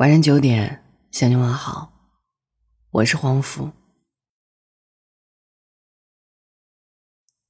[0.00, 1.92] 晚上九点向你问好，
[2.90, 3.70] 我是黄甫。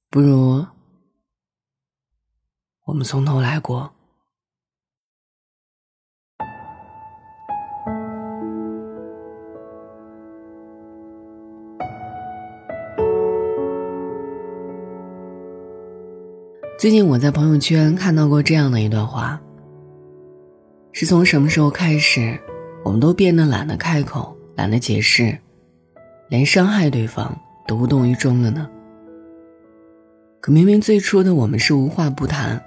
[0.09, 0.65] 不如
[2.83, 3.93] 我们从头来过。
[16.77, 19.41] 最近我在朋友圈看到过这样的一段话。
[21.01, 22.39] 是从什么时候开始，
[22.83, 25.35] 我们都变得懒得开口，懒得解释，
[26.29, 27.35] 连伤害对方
[27.67, 28.69] 都无动于衷了呢？
[30.39, 32.63] 可明明最初的我们是无话不谈，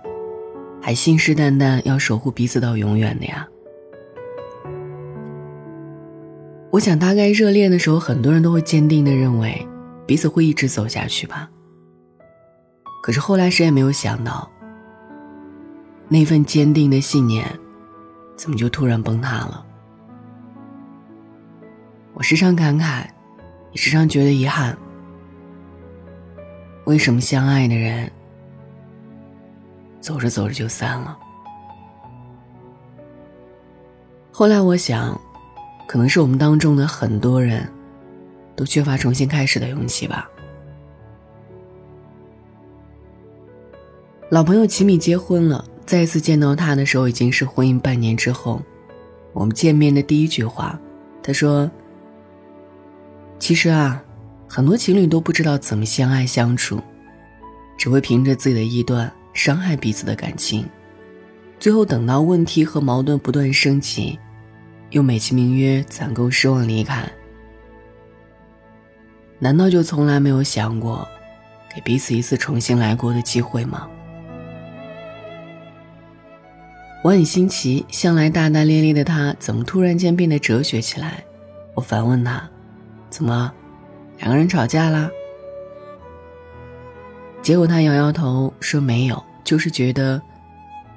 [0.82, 3.46] 还信誓旦旦要守护彼此到永远的呀。
[6.72, 9.64] 我想，大概热恋的时候，很多人都会坚定的认为，
[10.06, 11.48] 彼此会一直走下去吧。
[13.00, 14.50] 可是后来，谁也没有想到，
[16.08, 17.46] 那份坚定的信念。
[18.36, 19.64] 怎么就突然崩塌了？
[22.12, 23.06] 我时常感慨，
[23.72, 24.76] 也时常觉得遗憾。
[26.84, 28.10] 为什么相爱的人
[30.00, 31.18] 走着走着就散了？
[34.30, 35.18] 后来我想，
[35.86, 37.66] 可能是我们当中的很多人
[38.54, 40.28] 都缺乏重新开始的勇气吧。
[44.28, 45.64] 老朋友齐米结婚了。
[45.86, 48.62] 再一次见到他的时候，已经是婚姻半年之后。
[49.32, 50.78] 我们见面的第一句话，
[51.20, 51.68] 他说
[53.40, 54.00] ：“其实啊，
[54.48, 56.80] 很多情侣都不知道怎么相爱相处，
[57.76, 60.64] 只会凭着自己的臆断伤害彼此的感情，
[61.58, 64.16] 最后等到问题和矛盾不断升级，
[64.90, 67.04] 又美其名曰攒够失望离开。
[69.40, 71.06] 难道就从来没有想过，
[71.74, 73.88] 给彼此一次重新来过的机会吗？”
[77.04, 81.22] 我很新奇，向来大大咧咧的他，怎么突然间变得哲学起来？
[81.74, 82.48] 我反问他
[83.10, 83.52] ：“怎么，
[84.20, 85.10] 两个人吵架啦？”
[87.44, 90.18] 结果他摇摇头说：“没有，就是觉得，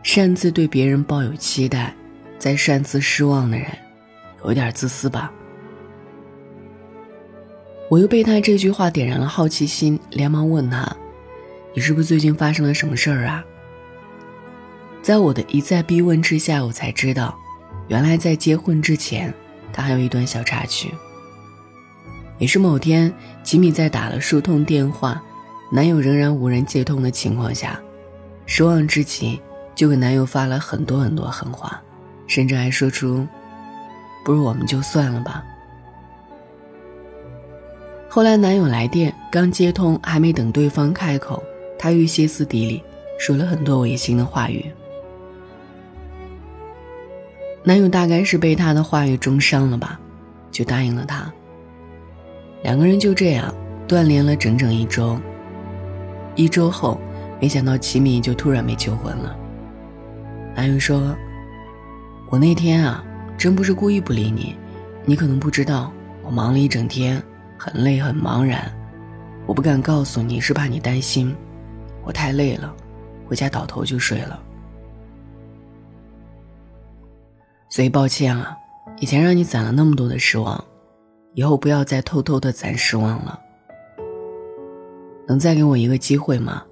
[0.01, 1.93] 擅自对别人抱有期待，
[2.39, 3.67] 再擅自失望的人，
[4.45, 5.29] 有点自私吧。”
[7.91, 10.89] 我又被他这句话点燃了好奇心，连忙问他
[11.75, 13.43] ：“你是不是最近发生了什么事儿啊？”
[15.07, 17.33] 在我的一再逼问之下，我才知道，
[17.87, 19.33] 原来在结婚之前，
[19.71, 20.93] 他还有一段小插曲。
[22.39, 25.23] 也是某天，吉米在打了数通电话，
[25.71, 27.79] 男友仍然无人接通的情况下，
[28.45, 29.39] 失望之极，
[29.73, 31.81] 就给男友发了很多很多狠话，
[32.27, 33.25] 甚至还说出
[34.25, 35.41] ：“不如我们就算了吧。”
[38.11, 41.41] 后来男友来电，刚接通，还没等对方开口，
[41.79, 42.83] 他欲歇斯底里，
[43.17, 44.69] 说了很多违心的话语。
[47.67, 49.99] 男友大概是被他的话语中伤了吧，
[50.51, 51.29] 就答应了他。
[52.63, 53.53] 两个人就这样
[53.85, 55.19] 断联了整整一周。
[56.37, 56.97] 一周后，
[57.41, 59.35] 没想到齐米就突然没求婚了。
[60.55, 61.13] 男友说
[62.31, 63.03] ：“我那天啊，
[63.37, 64.55] 真不是故意不理你，
[65.03, 65.91] 你可能不知道，
[66.23, 67.21] 我忙了一整天，
[67.57, 68.73] 很累很茫然，
[69.45, 71.35] 我不敢告诉你是怕你担心，
[72.05, 72.73] 我太累了，
[73.27, 74.41] 回家倒头就睡了。”
[77.69, 78.57] 所以抱歉啊，
[78.99, 80.63] 以前让你攒了那么多的失望，
[81.33, 83.39] 以后不要再偷偷的攒失望了。
[85.27, 86.63] 能再给我一个机会吗？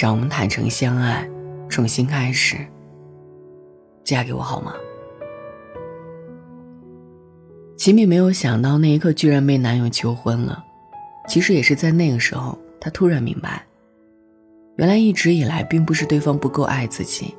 [0.00, 1.28] 让我们坦诚相爱，
[1.68, 2.56] 重新开始。
[4.02, 4.74] 嫁给我好吗？
[7.76, 10.64] 齐米没有想到那一刻居然被男友求婚了。
[11.28, 13.64] 其实也是在那个时候，她突然明白，
[14.76, 17.34] 原来一直以来并不是对方不够爱自己。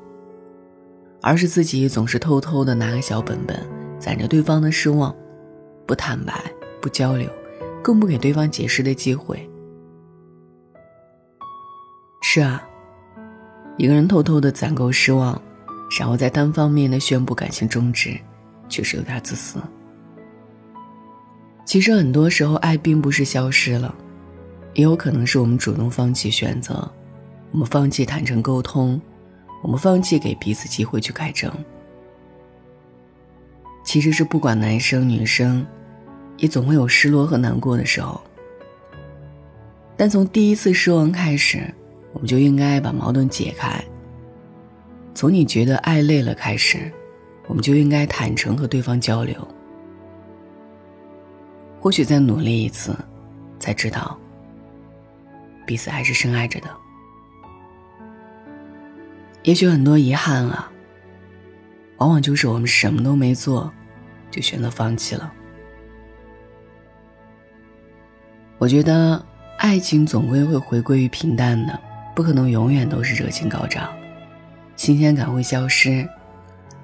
[1.25, 3.59] 而是自己总是偷偷的拿个小本本，
[3.97, 5.13] 攒着对方的失望，
[5.87, 6.39] 不坦白，
[6.79, 7.27] 不交流，
[7.81, 9.49] 更不给对方解释的机会。
[12.21, 12.63] 是啊，
[13.75, 15.41] 一个人偷偷的攒够失望，
[15.99, 18.15] 然后再单方面的宣布感情终止，
[18.69, 19.57] 确实有点自私。
[21.65, 23.95] 其实很多时候，爱并不是消失了，
[24.75, 26.87] 也有可能是我们主动放弃选择，
[27.49, 29.01] 我们放弃坦诚沟通。
[29.65, 31.51] 我们放弃给彼此机会去改正，
[33.83, 35.65] 其实是不管男生女生，
[36.37, 38.21] 也总会有失落和难过的时候。
[39.97, 41.73] 但从第一次失望开始，
[42.13, 43.83] 我们就应该把矛盾解开。
[45.15, 46.91] 从你觉得爱累了开始，
[47.47, 49.35] 我们就应该坦诚和对方交流。
[51.79, 52.95] 或许再努力一次，
[53.59, 54.15] 才知道
[55.65, 56.69] 彼此还是深爱着的。
[59.45, 60.71] 也许很多遗憾啊，
[61.97, 63.71] 往往就是我们什么都没做，
[64.31, 65.31] 就选择放弃了。
[68.57, 69.23] 我觉得
[69.59, 71.79] 爱情总归会回归于平淡的，
[72.15, 73.87] 不可能永远都是热情高涨，
[74.75, 76.07] 新鲜感会消失。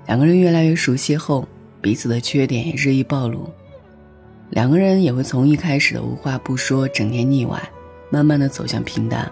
[0.05, 1.47] 两个人越来越熟悉后，
[1.81, 3.51] 彼此的缺点也日益暴露，
[4.51, 7.59] 两个人也会从一开始的无话不说、整天腻歪，
[8.11, 9.31] 慢慢的走向平淡。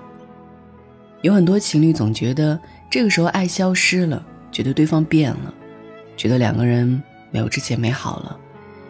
[1.21, 5.53] 有很多情侣总觉得这个时候爱消失了，觉得对方变了，
[6.15, 8.39] 觉得两个人没有之前美好了，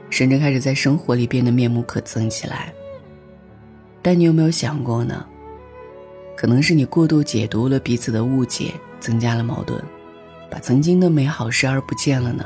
[0.10, 2.72] 甚至开始在生活里变得面目可憎起来。
[4.02, 5.26] 但你有没有想过呢？
[6.38, 9.84] 可能是你过度解读了彼此的误解，增加了矛盾，
[10.50, 12.46] 把曾经的美好视而不见了呢？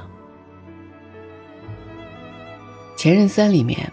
[2.99, 3.91] 《前任三》里面，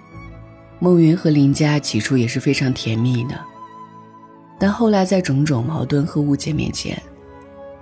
[0.78, 3.38] 孟云和林佳起初也是非常甜蜜的，
[4.60, 7.02] 但后来在种种矛盾和误解面前，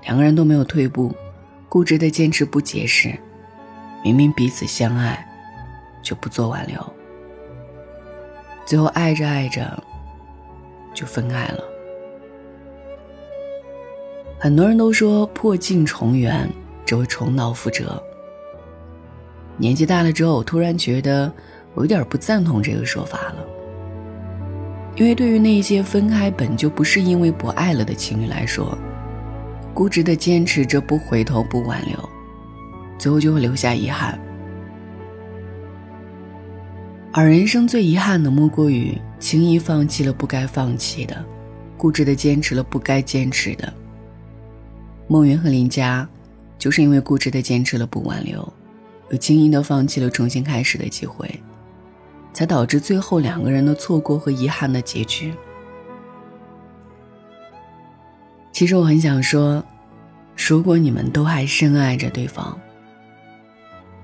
[0.04, 1.12] 两个人都没有退步，
[1.68, 3.12] 固执的坚持不解释，
[4.04, 5.28] 明明彼此相爱，
[6.04, 6.80] 就不做挽留。
[8.64, 9.82] 最后爱着爱着，
[10.94, 11.64] 就分开了。
[14.38, 16.48] 很多人都说破镜重圆
[16.86, 18.00] 只会重蹈覆辙。
[19.56, 21.32] 年纪大了之后，我突然觉得
[21.74, 23.57] 我有点不赞同这个说法了。
[24.98, 28.76] 因为对于那些分开本就不是因为不爱了的情侣来说，
[29.72, 31.96] 固执的坚持着不回头不挽留，
[32.98, 34.18] 最后就会留下遗憾。
[37.12, 41.24] 而人生最遗憾的，莫过于轻易放弃了不该放弃的，
[41.76, 43.72] 固执的坚持了不该坚持的。
[45.06, 46.08] 孟云和林佳，
[46.58, 48.52] 就是因为固执的坚持了不挽留，
[49.10, 51.40] 又轻易的放弃了重新开始的机会，
[52.38, 55.34] 才导致最后两个人的错过和遗憾的结局。
[58.52, 59.60] 其实我很想说，
[60.36, 62.56] 如果你们都还深爱着对方，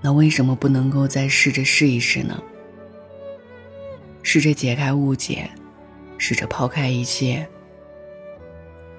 [0.00, 2.42] 那为什么不能够再试着试一试呢？
[4.24, 5.48] 试着解开误解，
[6.18, 7.48] 试着抛开一切，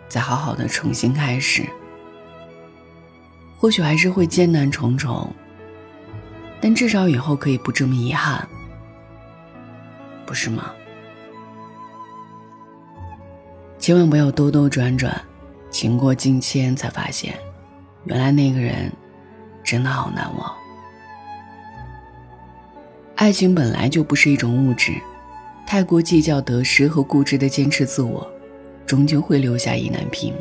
[0.08, 1.66] 再好好的重新开始。
[3.58, 5.30] 或许还是会艰难重重，
[6.62, 8.48] 但至少以后可以不这么遗憾，
[10.26, 10.72] 不是吗？
[13.78, 15.22] 千万不要兜兜转转，
[15.70, 17.38] 情过境迁才发现，
[18.06, 18.92] 原来那个人
[19.64, 20.52] 真的好难忘。
[23.16, 24.94] 爱情本来就不是一种物质。
[25.68, 28.28] 太过计较得失和固执的坚持自我，
[28.86, 30.32] 终究会留下意难平。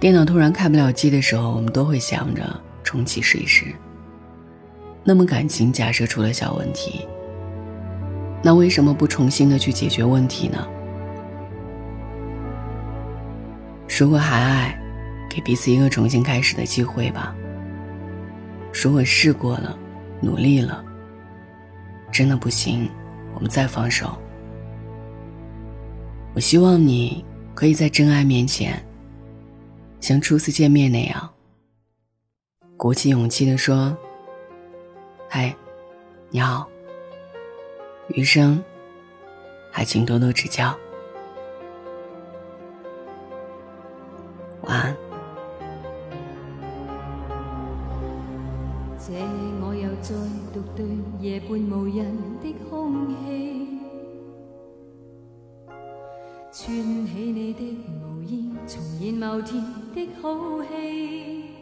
[0.00, 2.42] 电脑突然开不了机的时候，我们都会想着
[2.82, 3.66] 重启试一试。
[5.04, 7.06] 那么感情假设出了小问题，
[8.42, 10.66] 那为什么不重新的去解决问题呢？
[13.98, 14.78] 如果还爱，
[15.28, 17.34] 给彼此一个重新开始的机会吧。
[18.72, 19.76] 如果试过了，
[20.20, 20.84] 努力了。
[22.12, 22.88] 真的不行，
[23.34, 24.16] 我们再放手。
[26.34, 27.24] 我希望你
[27.54, 28.80] 可以在真爱面前，
[30.00, 31.30] 像初次见面那样，
[32.76, 33.96] 鼓起勇气的说
[35.28, 35.56] ：“嗨，
[36.30, 36.68] 你好。”
[38.08, 38.62] 余生，
[39.70, 40.76] 还请多多指教。
[44.62, 44.96] 晚安。
[50.02, 50.12] 在
[50.54, 50.86] 独对
[51.18, 53.80] 夜半无人的空气，
[56.52, 56.64] 串
[57.06, 59.60] 起你的毛衣，重现某天
[59.92, 61.55] 的好戏。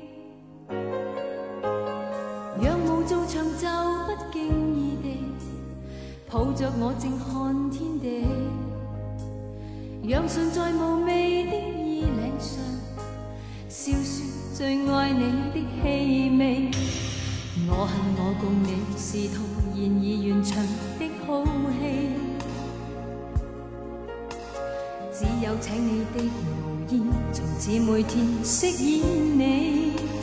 [6.34, 8.24] 抱着我静看天地，
[10.02, 12.58] 让唇在无味的衣领上
[13.68, 15.20] 笑说最爱你
[15.52, 16.72] 的气味。
[17.68, 20.50] 我恨我共你是徒然而完场
[20.98, 21.24] 的好
[21.78, 21.86] 戏，
[25.12, 26.18] 只有请你的
[26.50, 26.50] 毛
[26.90, 26.92] 衣，
[27.32, 29.06] 从此每天饰演
[29.38, 30.13] 你。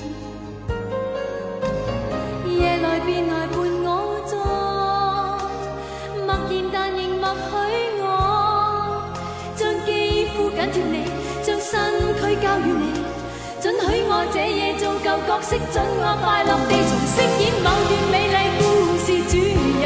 [13.62, 19.38] 准许我这夜做旧角色，准我快乐地重饰演某段美丽故事主
[19.78, 19.86] 人，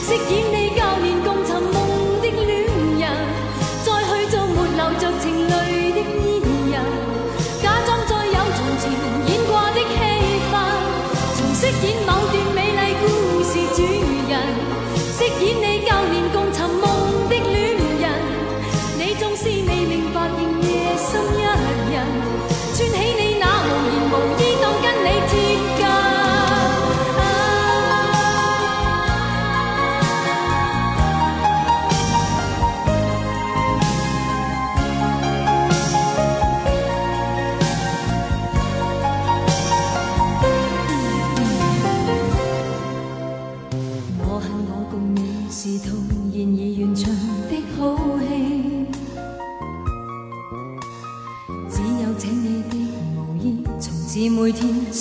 [0.00, 1.76] 饰演你旧年共寻梦
[2.24, 2.64] 的恋
[2.96, 3.04] 人，
[3.84, 6.40] 再去做没流着情泪的伊
[6.72, 6.80] 人，
[7.60, 8.88] 假装再有从前
[9.28, 10.00] 演过的戏
[10.48, 10.56] 份，
[11.36, 13.84] 重饰演某段美丽故事主
[14.24, 14.40] 人，
[15.12, 17.05] 饰演你旧年共寻梦